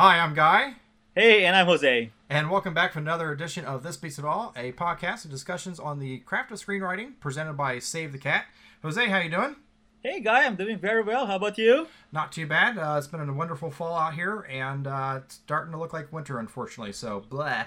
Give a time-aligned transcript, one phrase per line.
[0.00, 0.76] Hi, I'm Guy,
[1.14, 2.10] Hey, and I'm Jose.
[2.30, 5.78] and welcome back for another edition of This Beats It All, a podcast of discussions
[5.78, 8.46] on the craft of screenwriting presented by Save the Cat.
[8.82, 9.56] Jose, how you doing?
[10.02, 11.26] Hey, Guy, I'm doing very well.
[11.26, 11.86] How about you?
[12.12, 12.78] Not too bad.
[12.78, 16.10] Uh, it's been a wonderful fall out here, and uh, it's starting to look like
[16.10, 16.94] winter, unfortunately.
[16.94, 17.64] So, blah.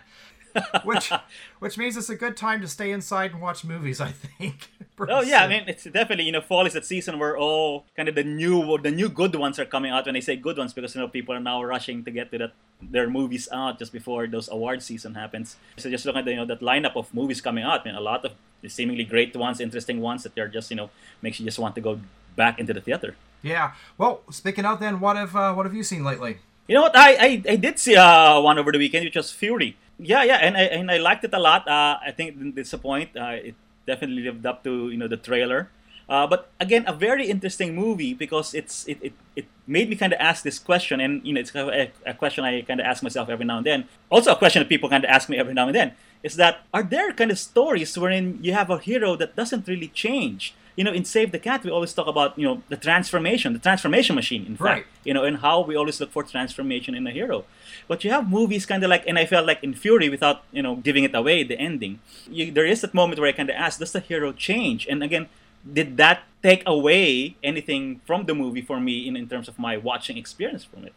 [0.84, 1.12] which,
[1.60, 4.02] which means it's a good time to stay inside and watch movies.
[4.02, 4.70] I think.
[5.10, 8.08] Oh yeah, I mean it's definitely you know fall is that season where all kind
[8.08, 10.06] of the new the new good ones are coming out.
[10.06, 12.38] When I say good ones, because you know people are now rushing to get to
[12.38, 15.58] that their movies out just before those award season happens.
[15.78, 17.82] So just look at the, you know that lineup of movies coming out.
[17.82, 18.34] I mean, a lot of
[18.68, 20.92] seemingly great ones, interesting ones that they're just you know
[21.24, 22.00] makes you just want to go
[22.36, 23.16] back into the theater.
[23.42, 23.74] Yeah.
[23.98, 26.38] Well, speaking of then, what have uh, what have you seen lately?
[26.68, 26.96] You know what?
[26.96, 29.76] I, I, I did see uh, one over the weekend, which was Fury.
[30.04, 31.68] Yeah, yeah, and I, and I liked it a lot.
[31.68, 33.16] Uh, I think didn't disappoint.
[33.16, 33.56] Uh, it
[33.88, 35.70] definitely lived up to you know the trailer.
[36.10, 40.12] Uh, but again, a very interesting movie because it's it, it, it made me kind
[40.12, 43.02] of ask this question, and you know it's a, a question I kind of ask
[43.02, 43.88] myself every now and then.
[44.10, 46.66] Also, a question that people kind of ask me every now and then is that
[46.74, 50.54] are there kind of stories wherein you have a hero that doesn't really change?
[50.76, 53.60] You know, in Save the Cat, we always talk about you know the transformation, the
[53.60, 54.44] transformation machine.
[54.46, 54.86] In fact, Right.
[55.04, 57.46] you know, and how we always look for transformation in a hero.
[57.88, 60.64] But you have movies kind of like, and I felt like in Fury, without you
[60.64, 63.56] know giving it away, the ending, you, there is that moment where I kind of
[63.56, 64.88] ask, does the hero change?
[64.90, 65.28] And again,
[65.72, 69.78] did that take away anything from the movie for me in, in terms of my
[69.78, 70.94] watching experience from it?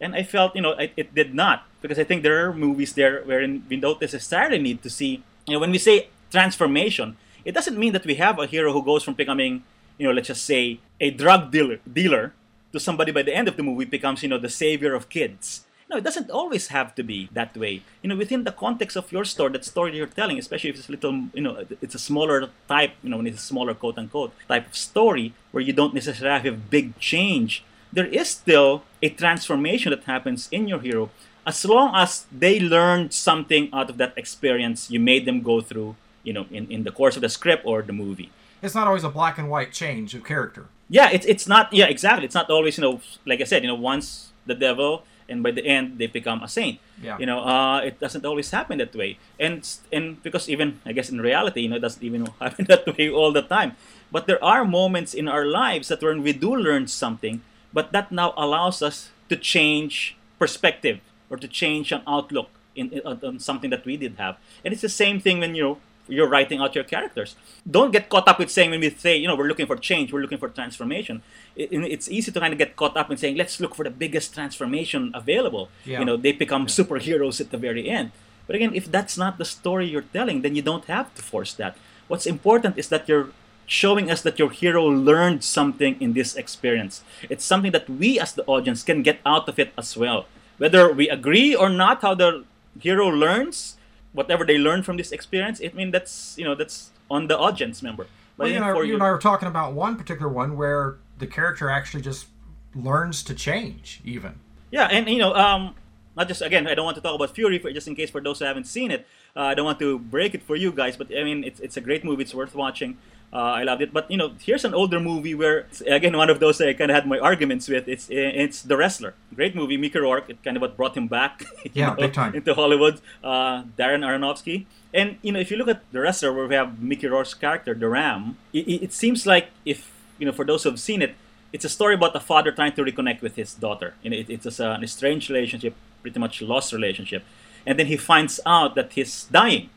[0.00, 2.94] And I felt, you know, it, it did not because I think there are movies
[2.94, 7.52] there wherein we don't necessarily need to see, you know, when we say transformation, it
[7.52, 9.62] doesn't mean that we have a hero who goes from becoming,
[9.98, 12.32] you know, let's just say a drug dealer dealer
[12.72, 15.64] to somebody by the end of the movie becomes, you know, the savior of kids.
[15.88, 17.82] No, it doesn't always have to be that way.
[18.00, 20.88] You know, within the context of your story, that story you're telling, especially if it's
[20.88, 23.98] a little, you know, it's a smaller type, you know, when it's a smaller quote
[23.98, 29.08] unquote type of story where you don't necessarily have big change, there is still a
[29.08, 31.10] transformation that happens in your hero
[31.46, 35.96] as long as they learned something out of that experience you made them go through,
[36.22, 38.30] you know, in, in the course of the script or the movie.
[38.62, 40.66] It's not always a black and white change of character.
[40.88, 42.24] Yeah, it's it's not yeah exactly.
[42.24, 45.52] It's not always you know like I said you know once the devil and by
[45.52, 46.80] the end they become a saint.
[47.00, 47.16] Yeah.
[47.18, 51.08] You know, uh, it doesn't always happen that way, and and because even I guess
[51.08, 53.76] in reality, you know, it doesn't even happen that way all the time.
[54.12, 57.42] But there are moments in our lives that when we do learn something,
[57.72, 60.98] but that now allows us to change perspective
[61.30, 64.82] or to change an outlook in, in on something that we did have, and it's
[64.82, 65.78] the same thing when you know
[66.10, 67.36] you're writing out your characters.
[67.70, 70.12] Don't get caught up with saying when we say, you know, we're looking for change,
[70.12, 71.22] we're looking for transformation.
[71.56, 73.84] It, it- it's easy to kind of get caught up in saying, let's look for
[73.84, 75.68] the biggest transformation available.
[75.84, 76.00] Yeah.
[76.00, 78.12] You know, they become superheroes at the very end.
[78.46, 81.54] But again, if that's not the story you're telling, then you don't have to force
[81.54, 81.76] that.
[82.08, 83.28] What's important is that you're
[83.66, 87.04] showing us that your hero learned something in this experience.
[87.28, 90.26] It's something that we as the audience can get out of it as well.
[90.58, 92.42] Whether we agree or not how the
[92.80, 93.76] hero learns,
[94.12, 97.82] whatever they learn from this experience, I mean that's you know that's on the audience
[97.82, 98.06] member.
[98.36, 100.96] But Well, you, know, for you and I were talking about one particular one where
[101.18, 102.26] the character actually just
[102.74, 104.40] learns to change, even.
[104.70, 105.74] Yeah, and you know, um,
[106.16, 108.20] not just again, I don't want to talk about Fury for just in case for
[108.20, 109.06] those who haven't seen it.
[109.36, 111.76] Uh, I don't want to break it for you guys, but I mean, it's it's
[111.76, 112.22] a great movie.
[112.22, 112.98] It's worth watching.
[113.32, 113.92] Uh, I loved it.
[113.92, 116.94] But you know, here's an older movie where again one of those I kind of
[116.94, 117.86] had my arguments with.
[117.86, 119.14] It's it's The Wrestler.
[119.34, 119.76] Great movie.
[119.76, 120.28] Mickey Rourke.
[120.28, 121.44] It kind of what brought him back.
[121.72, 122.34] Yeah, know, big time.
[122.34, 123.00] into Hollywood.
[123.22, 124.66] Uh, Darren Aronofsky.
[124.92, 127.74] And you know, if you look at The Wrestler, where we have Mickey Rourke's character,
[127.74, 131.14] the Ram, it, it seems like if you know, for those who have seen it,
[131.52, 133.94] it's a story about a father trying to reconnect with his daughter.
[134.02, 137.24] You know, it, it's just an estranged relationship, pretty much lost relationship,
[137.64, 139.70] and then he finds out that he's dying.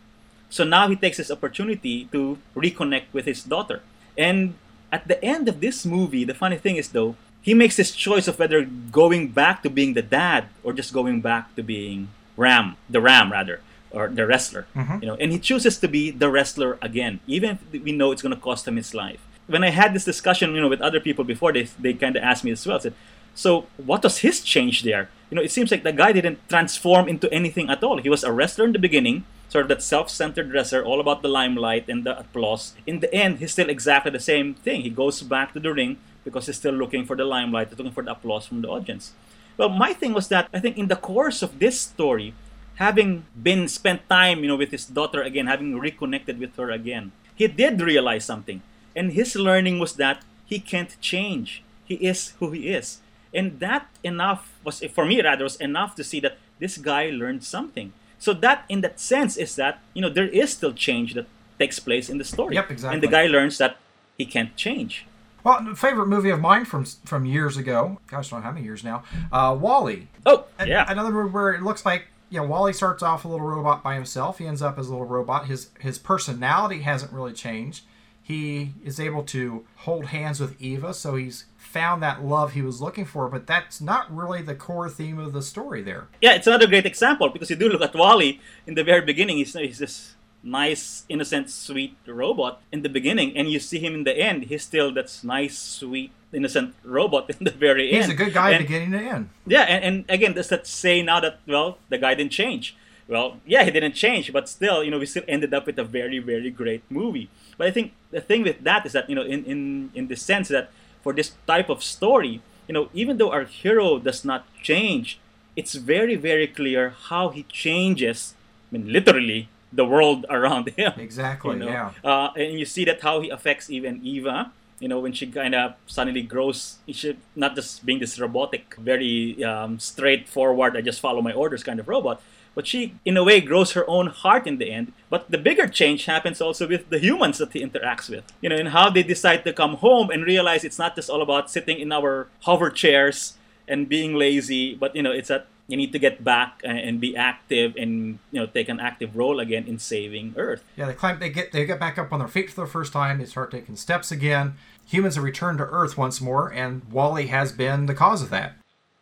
[0.54, 3.82] So now he takes this opportunity to reconnect with his daughter.
[4.16, 4.54] And
[4.92, 8.28] at the end of this movie, the funny thing is though, he makes this choice
[8.28, 12.78] of whether going back to being the dad or just going back to being Ram,
[12.88, 14.68] the Ram rather, or the wrestler.
[14.76, 15.02] Mm-hmm.
[15.02, 18.22] You know, and he chooses to be the wrestler again, even if we know it's
[18.22, 19.26] going to cost him his life.
[19.48, 22.22] When I had this discussion, you know, with other people before, they they kind of
[22.22, 22.80] asked me as well.
[22.80, 22.94] Said,
[23.34, 25.10] so what was his change there?
[25.32, 27.98] You know, it seems like the guy didn't transform into anything at all.
[27.98, 31.30] He was a wrestler in the beginning, sort of that self-centered wrestler, all about the
[31.30, 32.74] limelight and the applause.
[32.88, 34.82] In the end, he's still exactly the same thing.
[34.82, 38.02] He goes back to the ring because he's still looking for the limelight, looking for
[38.02, 39.14] the applause from the audience.
[39.56, 42.34] Well, my thing was that I think in the course of this story,
[42.82, 47.12] having been spent time, you know, with his daughter again, having reconnected with her again,
[47.36, 48.64] he did realize something.
[48.96, 51.62] And his learning was that he can't change.
[51.86, 53.02] He is who he is.
[53.32, 57.44] And that enough was for me rather was enough to see that this guy learned
[57.44, 57.94] something.
[58.24, 61.28] So that in that sense is that, you know, there is still change that
[61.60, 62.56] takes place in the story.
[62.56, 62.94] Yep, exactly.
[62.96, 63.76] And the guy learns that
[64.18, 65.06] he can't change.
[65.44, 68.00] Well, favorite movie of mine from from years ago.
[68.08, 69.04] Gosh, I don't know how many years now.
[69.30, 70.08] Uh, WALL-E.
[70.26, 70.86] Oh, A- yeah.
[70.88, 73.94] Another movie where it looks like you know WALL-E starts off a little robot by
[73.96, 74.38] himself.
[74.38, 75.48] He ends up as a little robot.
[75.48, 77.84] His his personality hasn't really changed.
[78.26, 82.82] He is able to hold hands with Eva, so he's found that love he was
[82.82, 83.28] looking for.
[83.28, 86.08] But that's not really the core theme of the story there.
[86.22, 89.38] yeah, it's another great example because you do look at WALL-E in the very beginning.
[89.38, 94.04] He's, he's this nice, innocent, sweet robot in the beginning, and you see him in
[94.06, 94.44] the end.
[94.46, 98.12] He's still that nice, sweet, innocent robot in the very He's end.
[98.12, 99.30] He's a good guy And- beginning to end.
[99.46, 102.76] Yeah, and, and again, does that say now that well, the guy didn't change?
[103.08, 105.84] Well, yeah, he didn't change, but still, you know, we still ended up with a
[105.84, 107.30] very, very great movie.
[107.58, 110.16] But I think the thing with that is that you know, in in in the
[110.16, 110.72] sense that
[111.04, 115.20] for this type of story, you know, even though our hero does not change,
[115.56, 118.34] it's very, very clear how he changes.
[118.72, 120.94] I mean, literally the world around him.
[120.98, 121.54] Exactly.
[121.54, 121.68] You know?
[121.68, 121.92] Yeah.
[122.04, 124.52] Uh, and you see that how he affects even Eva.
[124.80, 129.42] You know, when she kind of suddenly grows, she not just being this robotic, very
[129.44, 132.22] um, straightforward, I just follow my orders kind of robot,
[132.56, 134.94] but she, in a way, grows her own heart in the end.
[135.10, 138.24] But the bigger change happens also with the humans that he interacts with.
[138.42, 141.22] You know, and how they decide to come home and realize it's not just all
[141.22, 145.78] about sitting in our hover chairs and being lazy, but you know, it's that you
[145.78, 149.40] need to get back and, and be active and you know take an active role
[149.40, 150.64] again in saving Earth.
[150.76, 151.20] Yeah, they climb.
[151.20, 153.20] They get they get back up on their feet for the first time.
[153.20, 154.56] They start taking steps again.
[154.86, 158.56] Humans have returned to Earth once more, and WALL-E has been the cause of that.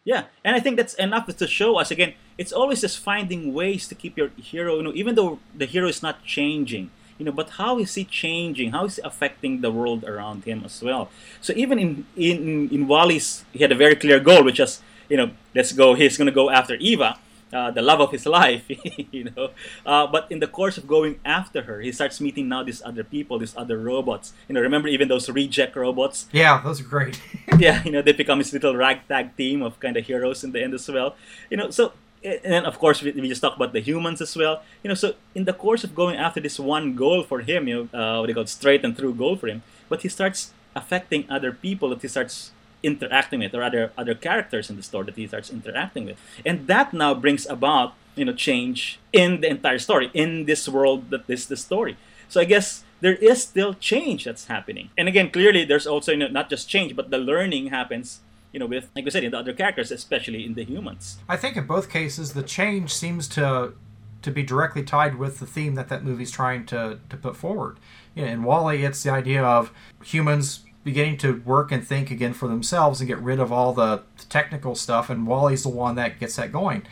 [0.03, 2.13] Yeah, and I think that's enough to show us again.
[2.37, 5.87] It's always just finding ways to keep your hero, you know, even though the hero
[5.87, 6.89] is not changing,
[7.19, 8.71] you know, but how is he changing?
[8.71, 11.09] How is he affecting the world around him as well?
[11.39, 15.17] So even in in in WALL-E's, he had a very clear goal, which is, you
[15.17, 15.93] know, let's go.
[15.93, 17.19] He's going to go after Eva,
[17.53, 18.65] uh, the love of his life,
[19.11, 19.51] you know.
[19.85, 23.03] Uh, but in the course of going after her, he starts meeting now these other
[23.03, 24.33] people, these other robots.
[24.47, 26.27] You know, remember even those reject robots?
[26.31, 27.21] Yeah, those are great.
[27.57, 30.63] yeah, you know, they become this little ragtag team of kind of heroes in the
[30.63, 31.15] end as well.
[31.49, 31.93] You know, so
[32.23, 34.63] and then of course we, we just talk about the humans as well.
[34.83, 37.89] You know, so in the course of going after this one goal for him, you
[37.91, 41.25] know, uh, what they call straight and through goal for him, but he starts affecting
[41.29, 42.51] other people that he starts
[42.83, 46.67] interacting with, or other other characters in the story that he starts interacting with, and
[46.67, 51.29] that now brings about you know change in the entire story in this world that
[51.29, 51.97] is the story.
[52.29, 54.89] So I guess there is still change that's happening.
[54.97, 58.21] And again, clearly there's also you know, not just change, but the learning happens,
[58.53, 61.17] you know, with like we said in the other characters, especially in the humans.
[61.27, 63.73] I think in both cases, the change seems to
[64.21, 67.77] to be directly tied with the theme that that movie's trying to to put forward.
[68.15, 69.71] You know, in WALL-E, it's the idea of
[70.03, 74.03] humans beginning to work and think again for themselves and get rid of all the
[74.29, 76.83] technical stuff, and WALL-E's the one that gets that going.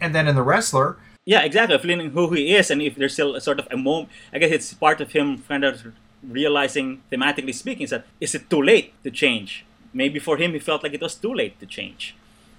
[0.00, 0.96] And then in the wrestler,
[1.26, 1.76] Yeah, exactly.
[1.78, 4.52] Feeling who he is, and if there's still a sort of a moment, I guess
[4.52, 5.92] it's part of him kind of
[6.22, 9.64] realizing, thematically speaking, is that is it too late to change?
[9.92, 12.14] Maybe for him, he felt like it was too late to change,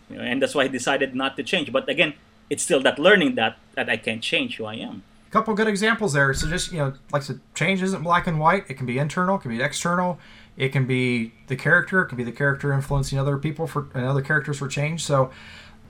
[0.09, 1.71] you know, and that's why he decided not to change.
[1.71, 2.13] But again,
[2.49, 5.03] it's still that learning that that I can't change who I am.
[5.27, 6.33] a couple good examples there.
[6.33, 8.63] So just you know, like I said, change isn't black and white.
[8.69, 10.19] It can be internal, it can be external.
[10.57, 12.01] It can be the character.
[12.01, 15.03] It can be the character influencing other people for and other characters for change.
[15.03, 15.31] So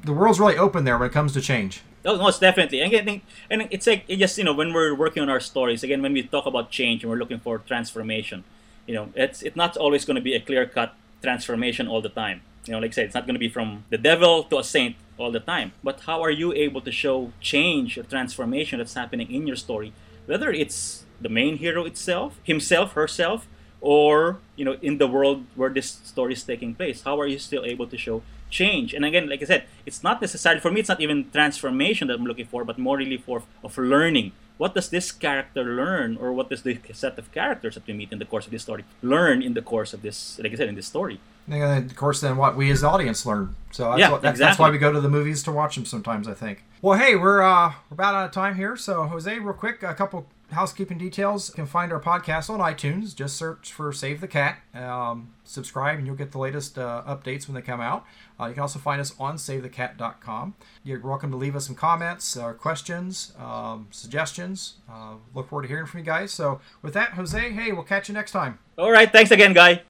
[0.03, 1.81] the world's really open there when it comes to change.
[2.05, 2.81] Oh, most definitely.
[2.81, 5.83] And again, and it's like it just you know when we're working on our stories
[5.83, 8.43] again when we talk about change and we're looking for transformation,
[8.85, 12.09] you know, it's it's not always going to be a clear cut transformation all the
[12.09, 12.41] time.
[12.65, 14.63] You know, like I said, it's not going to be from the devil to a
[14.63, 15.71] saint all the time.
[15.83, 19.93] But how are you able to show change or transformation that's happening in your story,
[20.25, 23.47] whether it's the main hero itself, himself, herself,
[23.81, 27.39] or you know in the world where this story is taking place how are you
[27.39, 30.79] still able to show change and again like i said it's not necessarily for me
[30.79, 34.73] it's not even transformation that i'm looking for but more really for of learning what
[34.73, 38.19] does this character learn or what does the set of characters that we meet in
[38.19, 40.75] the course of this story learn in the course of this like i said in
[40.75, 41.19] this story
[41.49, 43.55] And of course, then what we as the audience learn.
[43.71, 45.85] So that's, Yeah, what, that's, that's why we go to the movies to watch them
[45.85, 46.27] sometimes.
[46.27, 46.65] I think.
[46.81, 48.75] Well, hey, we're uh, we're about out of time here.
[48.75, 51.49] So Jose, real quick, a couple housekeeping details.
[51.49, 53.15] You can find our podcast on iTunes.
[53.15, 54.59] Just search for Save the Cat.
[54.73, 58.05] Um, subscribe, and you'll get the latest uh, updates when they come out.
[58.39, 60.55] Uh, you can also find us on SaveTheCat.com.
[60.83, 64.75] You're welcome to leave us some comments, uh, questions, um, suggestions.
[64.89, 66.31] Uh, look forward to hearing from you guys.
[66.31, 68.59] So with that, Jose, hey, we'll catch you next time.
[68.77, 69.81] all right thanks again guy